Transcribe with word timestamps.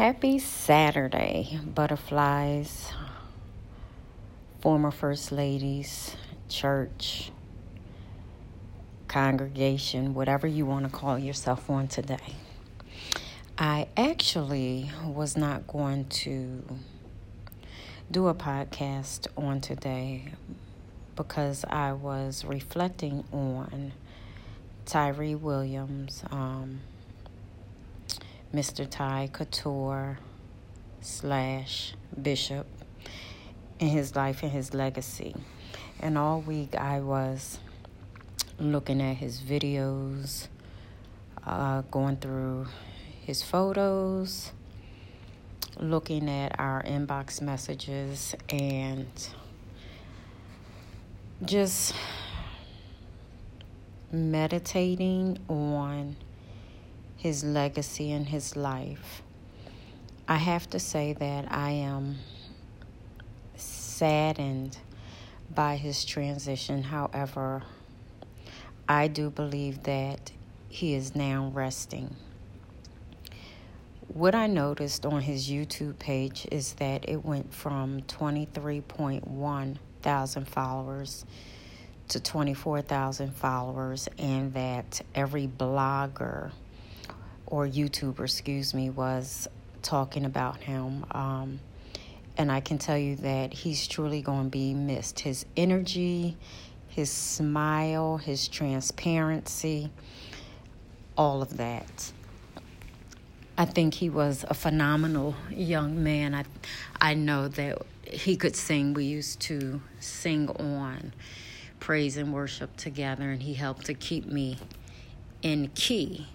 Happy 0.00 0.38
Saturday, 0.38 1.60
butterflies, 1.62 2.90
former 4.62 4.90
first 4.90 5.30
ladies, 5.30 6.16
church, 6.48 7.30
congregation, 9.08 10.14
whatever 10.14 10.46
you 10.46 10.64
want 10.64 10.86
to 10.86 10.90
call 10.90 11.18
yourself 11.18 11.68
on 11.68 11.86
today. 11.86 12.16
I 13.58 13.88
actually 13.94 14.90
was 15.04 15.36
not 15.36 15.66
going 15.66 16.06
to 16.06 16.64
do 18.10 18.28
a 18.28 18.34
podcast 18.34 19.26
on 19.36 19.60
today 19.60 20.32
because 21.14 21.62
I 21.68 21.92
was 21.92 22.42
reflecting 22.46 23.22
on 23.34 23.92
Tyree 24.86 25.34
Williams. 25.34 26.24
Um, 26.30 26.80
Mr. 28.52 28.84
Ty 28.90 29.30
Couture 29.32 30.18
slash 31.00 31.94
Bishop 32.20 32.66
in 33.78 33.86
his 33.86 34.16
life 34.16 34.42
and 34.42 34.50
his 34.50 34.74
legacy. 34.74 35.36
And 36.00 36.18
all 36.18 36.40
week 36.40 36.74
I 36.74 36.98
was 36.98 37.60
looking 38.58 39.00
at 39.00 39.18
his 39.18 39.40
videos, 39.40 40.48
uh, 41.46 41.82
going 41.92 42.16
through 42.16 42.66
his 43.24 43.40
photos, 43.40 44.50
looking 45.78 46.28
at 46.28 46.58
our 46.58 46.82
inbox 46.82 47.40
messages, 47.40 48.34
and 48.48 49.06
just 51.44 51.94
meditating 54.10 55.38
on 55.48 56.16
his 57.20 57.44
legacy 57.44 58.10
and 58.12 58.26
his 58.26 58.56
life. 58.56 59.20
I 60.26 60.36
have 60.36 60.70
to 60.70 60.78
say 60.78 61.12
that 61.12 61.52
I 61.52 61.70
am 61.72 62.16
saddened 63.56 64.78
by 65.54 65.76
his 65.76 66.06
transition. 66.06 66.82
However, 66.82 67.62
I 68.88 69.08
do 69.08 69.28
believe 69.28 69.82
that 69.82 70.32
he 70.70 70.94
is 70.94 71.14
now 71.14 71.50
resting. 71.52 72.16
What 74.08 74.34
I 74.34 74.46
noticed 74.46 75.04
on 75.04 75.20
his 75.20 75.50
YouTube 75.50 75.98
page 75.98 76.48
is 76.50 76.72
that 76.74 77.06
it 77.06 77.22
went 77.22 77.52
from 77.52 78.00
23.1 78.02 79.76
thousand 80.00 80.48
followers 80.48 81.26
to 82.08 82.18
24,000 82.18 83.34
followers, 83.34 84.08
and 84.18 84.54
that 84.54 85.02
every 85.14 85.46
blogger 85.46 86.50
or 87.50 87.66
YouTuber, 87.66 88.20
excuse 88.20 88.72
me, 88.72 88.90
was 88.90 89.48
talking 89.82 90.24
about 90.24 90.58
him. 90.58 91.04
Um, 91.10 91.60
and 92.38 92.50
I 92.50 92.60
can 92.60 92.78
tell 92.78 92.96
you 92.96 93.16
that 93.16 93.52
he's 93.52 93.86
truly 93.86 94.22
going 94.22 94.44
to 94.44 94.50
be 94.50 94.72
missed. 94.72 95.20
His 95.20 95.44
energy, 95.56 96.36
his 96.88 97.10
smile, 97.10 98.16
his 98.16 98.48
transparency, 98.48 99.90
all 101.18 101.42
of 101.42 101.56
that. 101.58 102.12
I 103.58 103.66
think 103.66 103.92
he 103.94 104.08
was 104.08 104.44
a 104.48 104.54
phenomenal 104.54 105.34
young 105.50 106.02
man. 106.02 106.34
I, 106.34 106.44
I 107.00 107.14
know 107.14 107.48
that 107.48 107.82
he 108.04 108.36
could 108.36 108.56
sing. 108.56 108.94
We 108.94 109.04
used 109.04 109.40
to 109.40 109.82
sing 109.98 110.48
on 110.48 111.12
praise 111.78 112.16
and 112.16 112.32
worship 112.32 112.76
together, 112.76 113.30
and 113.30 113.42
he 113.42 113.54
helped 113.54 113.86
to 113.86 113.94
keep 113.94 114.24
me 114.24 114.58
in 115.42 115.68
key 115.74 116.28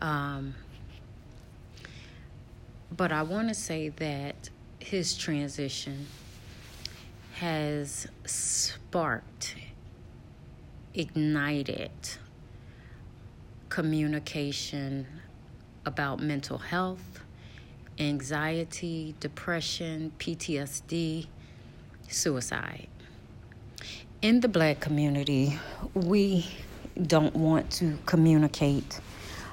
um, 0.00 0.54
but 2.96 3.12
I 3.12 3.22
want 3.22 3.48
to 3.48 3.54
say 3.54 3.88
that 3.88 4.50
his 4.78 5.16
transition 5.16 6.06
has 7.34 8.06
sparked, 8.24 9.54
ignited 10.94 11.90
communication 13.68 15.06
about 15.86 16.20
mental 16.20 16.58
health, 16.58 17.20
anxiety, 17.98 19.14
depression, 19.20 20.12
PTSD, 20.18 21.26
suicide. 22.08 22.88
In 24.20 24.40
the 24.40 24.48
black 24.48 24.80
community, 24.80 25.58
we 25.94 26.46
don't 27.00 27.34
want 27.34 27.70
to 27.70 27.96
communicate 28.04 29.00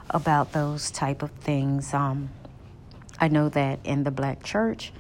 about 0.10 0.54
those 0.54 0.92
type 0.92 1.22
of 1.22 1.32
things. 1.32 1.94
Um, 1.94 2.30
I 3.20 3.28
know 3.28 3.50
that 3.50 3.80
in 3.84 4.04
the 4.04 4.12
black 4.12 4.44
church, 4.44 4.92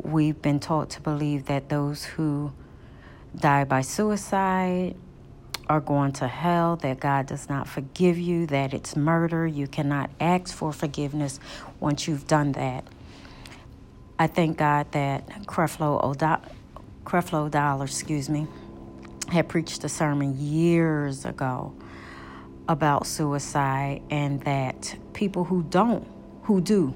we've 0.00 0.40
been 0.40 0.60
taught 0.60 0.90
to 0.90 1.00
believe 1.00 1.46
that 1.46 1.68
those 1.68 2.04
who 2.04 2.52
die 3.36 3.64
by 3.64 3.82
suicide 3.82 4.96
are 5.68 5.80
going 5.80 6.12
to 6.12 6.26
hell, 6.26 6.76
that 6.76 7.00
God 7.00 7.26
does 7.26 7.48
not 7.48 7.68
forgive 7.68 8.18
you, 8.18 8.46
that 8.46 8.74
it's 8.74 8.96
murder. 8.96 9.46
You 9.46 9.66
cannot 9.66 10.10
ask 10.20 10.54
for 10.54 10.72
forgiveness 10.72 11.38
once 11.80 12.08
you've 12.08 12.26
done 12.26 12.52
that. 12.52 12.84
I 14.18 14.26
thank 14.26 14.58
God 14.58 14.92
that 14.92 15.26
Creflo, 15.46 16.14
Creflo 17.04 17.50
Dollar, 17.50 17.84
excuse 17.84 18.28
me, 18.28 18.46
had 19.28 19.48
preached 19.48 19.82
a 19.84 19.88
sermon 19.88 20.36
years 20.38 21.24
ago 21.24 21.74
about 22.68 23.06
suicide 23.06 24.02
and 24.10 24.40
that 24.42 24.96
people 25.12 25.44
who 25.44 25.62
don't, 25.64 26.06
who 26.44 26.60
do 26.60 26.94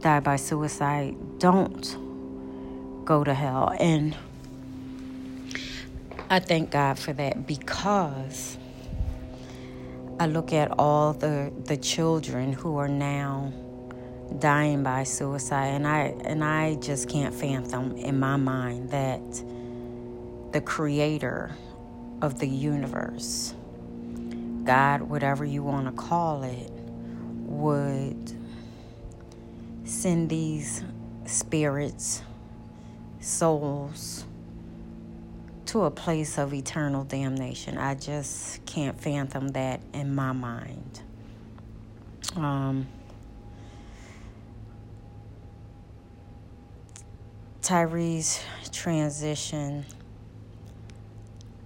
die 0.00 0.20
by 0.20 0.36
suicide, 0.36 1.16
don't 1.38 1.96
go 3.04 3.24
to 3.24 3.34
hell. 3.34 3.74
And 3.78 4.16
I 6.28 6.40
thank 6.40 6.70
God 6.70 6.98
for 6.98 7.12
that 7.12 7.46
because 7.46 8.58
I 10.18 10.26
look 10.26 10.52
at 10.52 10.72
all 10.78 11.12
the, 11.12 11.52
the 11.64 11.76
children 11.76 12.52
who 12.52 12.78
are 12.78 12.88
now 12.88 13.52
dying 14.40 14.82
by 14.82 15.04
suicide 15.04 15.66
and 15.68 15.86
I 15.86 16.14
and 16.24 16.42
I 16.42 16.74
just 16.76 17.08
can't 17.08 17.32
fathom 17.32 17.96
in 17.96 18.18
my 18.18 18.36
mind 18.36 18.90
that 18.90 19.22
the 20.52 20.60
creator 20.60 21.52
of 22.22 22.40
the 22.40 22.48
universe 22.48 23.54
God, 24.66 25.02
whatever 25.02 25.44
you 25.44 25.62
want 25.62 25.86
to 25.86 25.92
call 25.92 26.42
it, 26.42 26.72
would 27.46 28.32
send 29.84 30.28
these 30.28 30.82
spirits, 31.24 32.22
souls, 33.20 34.24
to 35.66 35.84
a 35.84 35.90
place 35.90 36.36
of 36.36 36.52
eternal 36.52 37.04
damnation. 37.04 37.78
I 37.78 37.94
just 37.94 38.66
can't 38.66 39.00
fathom 39.00 39.48
that 39.48 39.80
in 39.92 40.12
my 40.14 40.32
mind. 40.32 41.00
Um, 42.34 42.88
Tyree's 47.62 48.42
transition, 48.72 49.86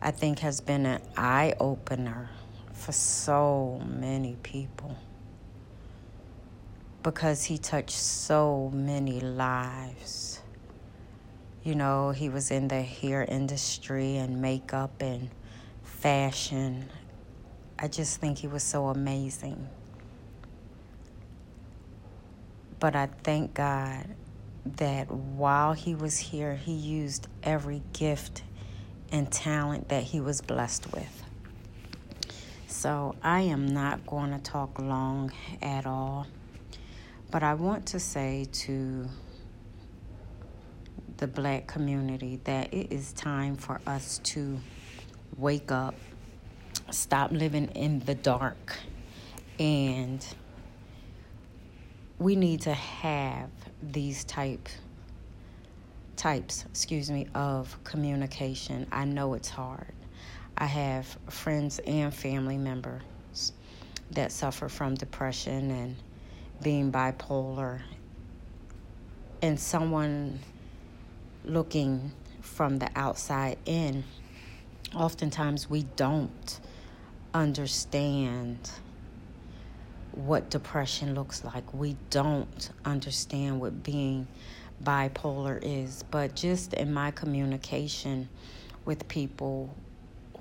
I 0.03 0.11
think, 0.11 0.41
has 0.41 0.61
been 0.61 0.84
an 0.84 1.00
eye 1.17 1.55
opener 1.59 2.28
for 2.81 2.93
so 2.93 3.79
many 3.87 4.37
people 4.43 4.97
because 7.03 7.45
he 7.45 7.59
touched 7.59 7.91
so 7.91 8.71
many 8.73 9.21
lives. 9.21 10.41
You 11.63 11.75
know, 11.75 12.11
he 12.11 12.31
was 12.31 12.51
in 12.51 12.69
the 12.69 12.81
hair 12.81 13.23
industry 13.23 14.17
and 14.17 14.41
makeup 14.41 15.03
and 15.03 15.29
fashion. 15.83 16.89
I 17.79 17.89
just 17.89 18.19
think 18.19 18.39
he 18.39 18.47
was 18.47 18.63
so 18.63 18.87
amazing. 18.89 19.69
But 22.79 22.97
I 22.97 23.11
thank 23.23 23.53
God 23.53 24.06
that 24.65 25.11
while 25.11 25.75
he 25.75 25.94
was 25.94 26.17
here, 26.17 26.55
he 26.55 26.73
used 26.73 27.29
every 27.43 27.83
gift 27.93 28.43
and 29.12 29.31
talent 29.31 29.91
that 29.91 30.03
he 30.03 30.21
was 30.21 30.41
blessed 30.41 30.91
with. 30.94 31.30
So 32.70 33.17
I 33.20 33.43
am 33.43 33.67
not 33.67 34.06
going 34.06 34.31
to 34.31 34.38
talk 34.38 34.78
long 34.81 35.32
at 35.61 35.87
all, 35.87 36.28
but 37.31 37.43
I 37.43 37.55
want 37.55 37.84
to 37.87 38.00
say 38.00 38.46
to 38.52 39.08
the 41.17 41.26
black 41.26 41.67
community 41.67 42.40
that 42.44 42.72
it 42.72 42.93
is 42.93 43.12
time 43.12 43.56
for 43.56 43.81
us 43.88 44.19
to 44.22 44.61
wake 45.37 45.72
up, 45.72 45.96
stop 46.90 47.32
living 47.32 47.67
in 47.75 47.99
the 48.00 48.14
dark, 48.14 48.78
and 49.58 50.25
we 52.20 52.37
need 52.37 52.61
to 52.62 52.73
have 52.73 53.50
these 53.82 54.23
type 54.25 54.69
types, 56.16 56.64
excuse 56.70 57.11
me, 57.11 57.26
of 57.34 57.82
communication. 57.82 58.87
I 58.93 59.06
know 59.06 59.34
it's 59.34 59.49
hard. 59.49 59.93
I 60.61 60.67
have 60.67 61.07
friends 61.31 61.79
and 61.87 62.12
family 62.12 62.59
members 62.59 63.53
that 64.11 64.31
suffer 64.31 64.69
from 64.69 64.95
depression 64.95 65.71
and 65.71 65.97
being 66.62 66.93
bipolar 66.93 67.81
and 69.41 69.59
someone 69.59 70.39
looking 71.47 72.12
from 72.43 72.79
the 72.79 72.91
outside 72.95 73.57
in, 73.65 74.05
oftentimes 74.95 75.71
we 75.71 75.85
don't 75.97 76.61
understand 77.33 78.71
what 80.12 80.51
depression 80.51 81.15
looks 81.15 81.43
like. 81.43 81.73
We 81.73 81.97
don't 82.11 82.71
understand 82.85 83.61
what 83.61 83.83
being 83.83 84.27
bipolar 84.85 85.59
is. 85.62 86.05
But 86.11 86.35
just 86.35 86.75
in 86.75 86.93
my 86.93 87.12
communication 87.12 88.29
with 88.85 89.09
people 89.09 89.75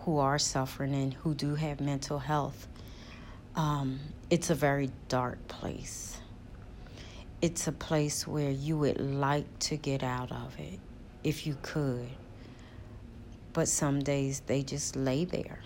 who 0.10 0.18
are 0.18 0.40
suffering 0.40 0.96
and 0.96 1.14
who 1.14 1.36
do 1.36 1.54
have 1.54 1.80
mental 1.80 2.18
health, 2.18 2.68
um, 3.56 4.00
it's 4.32 4.50
a 4.50 4.56
very 4.56 4.90
dark 5.08 5.48
place. 5.48 6.18
It's 7.44 7.68
a 7.68 7.72
place 7.72 8.26
where 8.26 8.50
you 8.50 8.76
would 8.80 9.00
like 9.00 9.46
to 9.60 9.78
get 9.78 10.02
out 10.02 10.32
of 10.32 10.60
it 10.60 10.80
if 11.24 11.46
you 11.46 11.56
could. 11.62 12.10
But 13.54 13.68
some 13.68 14.00
days 14.00 14.40
they 14.48 14.64
just 14.64 14.96
lay 14.96 15.26
there. 15.26 15.60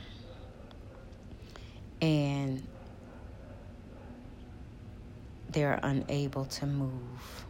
And 2.01 2.67
they're 5.51 5.79
unable 5.83 6.43
to 6.43 6.65
move. 6.65 7.45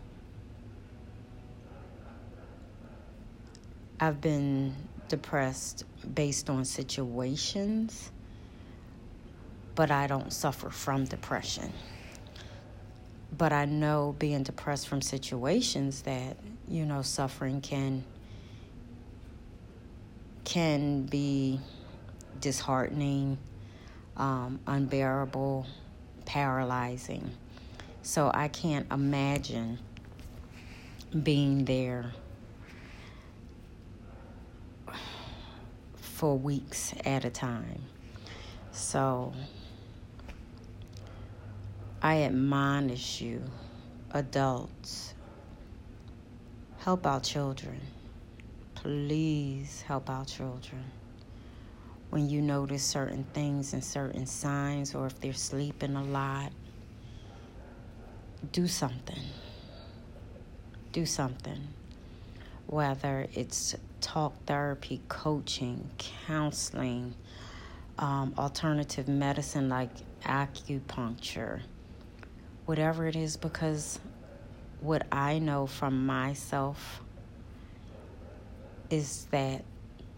I've 3.99 4.21
been 4.21 4.75
depressed 5.13 5.83
based 6.15 6.49
on 6.49 6.65
situations, 6.65 8.09
but 9.75 9.91
I 9.91 10.07
don't 10.07 10.33
suffer 10.33 10.71
from 10.71 11.05
depression. 11.05 11.71
But 13.37 13.53
I 13.53 13.65
know 13.65 14.15
being 14.17 14.41
depressed 14.41 14.87
from 14.87 15.03
situations 15.03 16.01
that, 16.01 16.35
you 16.67 16.83
know, 16.87 17.03
suffering 17.03 17.61
can 17.61 18.03
can 20.45 21.03
be 21.03 21.59
disheartening, 22.41 23.37
um, 24.17 24.59
unbearable, 24.65 25.67
paralyzing. 26.25 27.29
So 28.01 28.31
I 28.33 28.47
can't 28.47 28.91
imagine 28.91 29.77
being 31.21 31.65
there 31.65 32.13
for 36.23 36.37
weeks 36.37 36.93
at 37.03 37.25
a 37.25 37.29
time. 37.29 37.81
So 38.71 39.33
I 42.01 42.21
admonish 42.21 43.19
you, 43.19 43.43
adults, 44.11 45.15
help 46.77 47.05
our 47.05 47.19
children. 47.19 47.77
Please 48.73 49.81
help 49.81 50.09
our 50.09 50.23
children. 50.23 50.85
When 52.09 52.29
you 52.29 52.41
notice 52.41 52.83
certain 52.83 53.25
things 53.33 53.73
and 53.73 53.83
certain 53.83 54.25
signs, 54.25 54.95
or 54.95 55.07
if 55.07 55.19
they're 55.19 55.33
sleeping 55.33 55.97
a 55.97 56.03
lot, 56.05 56.53
do 58.53 58.65
something. 58.69 59.23
Do 60.93 61.05
something. 61.05 61.67
Whether 62.67 63.27
it's 63.33 63.75
talk 64.01 64.33
therapy, 64.45 65.01
coaching, 65.07 65.89
counseling, 65.97 67.15
um, 67.97 68.33
alternative 68.37 69.07
medicine 69.07 69.69
like 69.69 69.91
acupuncture, 70.23 71.61
whatever 72.65 73.07
it 73.07 73.15
is, 73.15 73.37
because 73.37 73.99
what 74.79 75.05
I 75.11 75.39
know 75.39 75.67
from 75.67 76.05
myself 76.05 77.01
is 78.89 79.27
that 79.31 79.63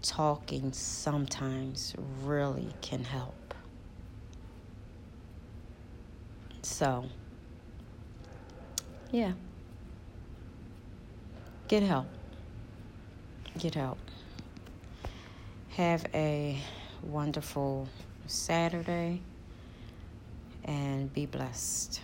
talking 0.01 0.71
sometimes 0.73 1.95
really 2.23 2.73
can 2.81 3.03
help. 3.03 3.53
So, 6.61 7.05
yeah. 9.11 9.33
Get 11.67 11.83
help. 11.83 12.14
Get 13.57 13.75
help. 13.75 13.97
Have 15.69 16.05
a 16.13 16.59
wonderful 17.01 17.87
Saturday 18.27 19.21
and 20.65 21.13
be 21.13 21.25
blessed. 21.25 22.01